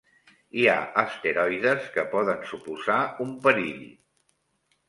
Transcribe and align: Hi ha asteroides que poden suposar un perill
Hi 0.59 0.63
ha 0.69 0.77
asteroides 1.01 1.87
que 1.97 2.07
poden 2.15 2.41
suposar 2.53 2.99
un 3.27 3.37
perill 3.47 3.85